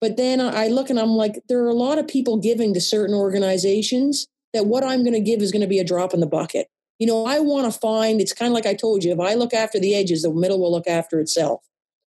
[0.00, 2.80] But then I look and I'm like, there are a lot of people giving to
[2.80, 6.20] certain organizations that what I'm going to give is going to be a drop in
[6.20, 6.68] the bucket
[6.98, 9.34] you know, I want to find it's kind of like I told you if I
[9.34, 11.64] look after the edges, the middle will look after itself.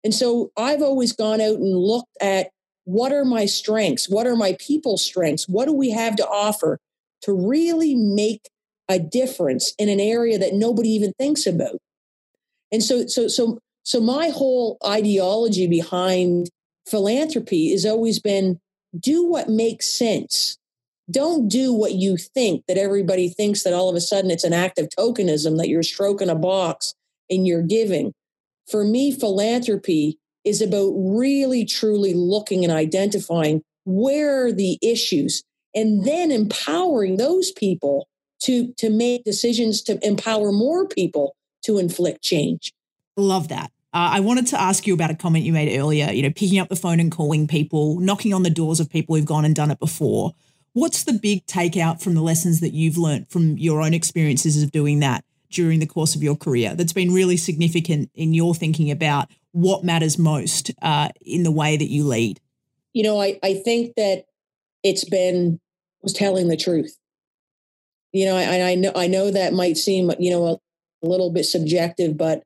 [0.03, 2.49] And so I've always gone out and looked at
[2.85, 4.09] what are my strengths?
[4.09, 5.47] What are my people's strengths?
[5.47, 6.79] What do we have to offer
[7.23, 8.49] to really make
[8.89, 11.77] a difference in an area that nobody even thinks about?
[12.73, 16.49] And so, so, so, so my whole ideology behind
[16.91, 18.61] philanthropy has always been
[18.99, 20.59] do what makes sense.
[21.11, 24.53] Don't do what you think that everybody thinks that all of a sudden it's an
[24.53, 26.95] act of tokenism that you're stroking a box
[27.29, 28.13] and you're giving.
[28.71, 35.43] For me, philanthropy is about really truly looking and identifying where are the issues
[35.75, 38.09] and then empowering those people
[38.41, 42.73] to to make decisions to empower more people to inflict change
[43.17, 46.23] love that uh, I wanted to ask you about a comment you made earlier, you
[46.23, 49.25] know, picking up the phone and calling people, knocking on the doors of people who've
[49.25, 50.33] gone and done it before.
[50.73, 54.71] What's the big takeout from the lessons that you've learned from your own experiences of
[54.71, 58.93] doing that during the course of your career that's been really significant in your thinking
[58.93, 62.41] about what matters most uh, in the way that you lead?
[62.93, 64.27] You know, I, I think that
[64.85, 65.59] it's been
[66.03, 66.97] was telling the truth.
[68.13, 70.53] You know, I, I know I know that might seem you know a,
[71.05, 72.45] a little bit subjective, but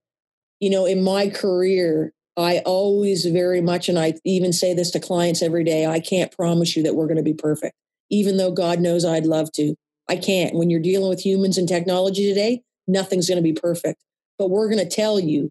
[0.65, 4.99] you know, in my career, I always very much, and I even say this to
[4.99, 7.75] clients every day I can't promise you that we're going to be perfect,
[8.09, 9.75] even though God knows I'd love to.
[10.09, 10.55] I can't.
[10.55, 14.01] When you're dealing with humans and technology today, nothing's going to be perfect.
[14.39, 15.51] But we're going to tell you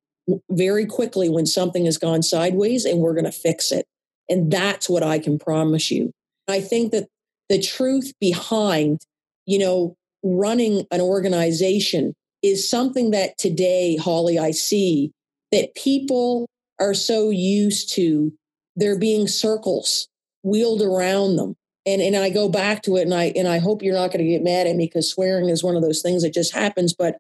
[0.50, 3.86] very quickly when something has gone sideways and we're going to fix it.
[4.28, 6.12] And that's what I can promise you.
[6.48, 7.08] I think that
[7.50, 9.02] the truth behind,
[9.46, 15.12] you know, running an organization is something that today, Holly, I see
[15.52, 16.48] that people
[16.80, 18.34] are so used to
[18.76, 20.08] there being circles
[20.44, 21.56] wheeled around them.
[21.86, 24.24] And and I go back to it and I and I hope you're not going
[24.24, 26.94] to get mad at me because swearing is one of those things that just happens,
[26.94, 27.18] but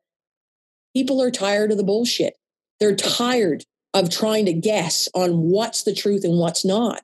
[0.95, 2.35] people are tired of the bullshit.
[2.79, 7.01] They're tired of trying to guess on what's the truth and what's not.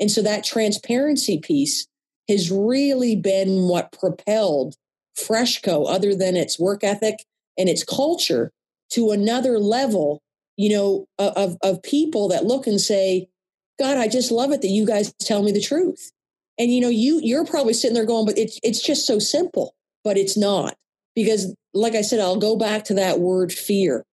[0.00, 1.86] And so that transparency piece
[2.28, 4.74] has really been what propelled
[5.18, 7.24] Freshco, other than its work ethic
[7.58, 8.50] and its culture
[8.92, 10.22] to another level,
[10.56, 13.28] you know, of, of people that look and say,
[13.78, 16.10] God, I just love it that you guys tell me the truth.
[16.58, 19.74] And you know, you you're probably sitting there going, but it's it's just so simple,
[20.02, 20.74] but it's not.
[21.14, 24.04] Because like I said, I'll go back to that word fear.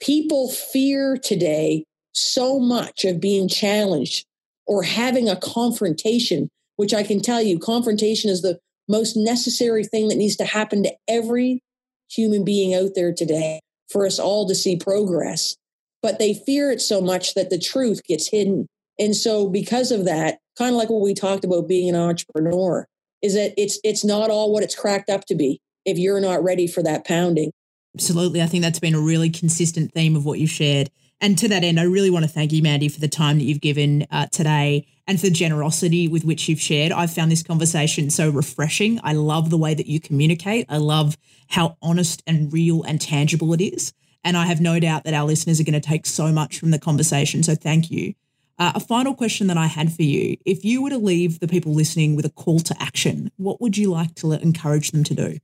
[0.00, 4.26] People fear today so much of being challenged
[4.66, 10.08] or having a confrontation, which I can tell you, confrontation is the most necessary thing
[10.08, 11.62] that needs to happen to every
[12.10, 15.56] human being out there today for us all to see progress.
[16.02, 18.66] But they fear it so much that the truth gets hidden.
[18.98, 22.86] And so because of that, kind of like what we talked about being an entrepreneur,
[23.22, 26.42] is that it's it's not all what it's cracked up to be if you're not
[26.42, 27.50] ready for that pounding.
[27.94, 28.40] Absolutely.
[28.40, 30.90] I think that's been a really consistent theme of what you've shared.
[31.20, 33.44] And to that end, I really want to thank you, Mandy, for the time that
[33.44, 36.92] you've given uh, today and for the generosity with which you've shared.
[36.92, 39.00] I've found this conversation so refreshing.
[39.02, 40.66] I love the way that you communicate.
[40.68, 43.92] I love how honest and real and tangible it is.
[44.22, 46.70] And I have no doubt that our listeners are going to take so much from
[46.70, 47.42] the conversation.
[47.42, 48.14] So thank you.
[48.56, 51.48] Uh, a final question that I had for you if you were to leave the
[51.48, 55.14] people listening with a call to action, what would you like to encourage them to
[55.14, 55.38] do?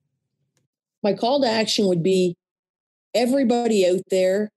[1.03, 2.37] My call to action would be
[3.15, 4.49] everybody out there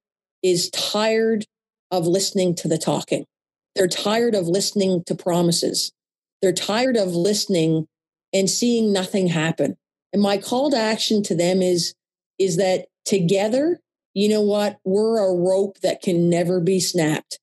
[0.44, 1.46] is tired
[1.90, 3.26] of listening to the talking.
[3.76, 5.92] They're tired of listening to promises.
[6.42, 7.88] They're tired of listening
[8.34, 9.78] and seeing nothing happen.
[10.14, 11.94] And my call to action to them is
[12.38, 13.80] is that together,
[14.14, 14.80] you know what?
[14.86, 17.40] We're a rope that can never be snapped.